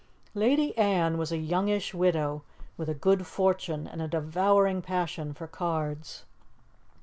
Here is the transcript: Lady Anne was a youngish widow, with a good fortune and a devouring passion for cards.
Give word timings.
Lady 0.33 0.75
Anne 0.79 1.15
was 1.19 1.31
a 1.31 1.37
youngish 1.37 1.93
widow, 1.93 2.41
with 2.75 2.89
a 2.89 2.93
good 2.95 3.27
fortune 3.27 3.85
and 3.85 4.01
a 4.01 4.07
devouring 4.07 4.81
passion 4.81 5.31
for 5.31 5.45
cards. 5.45 6.25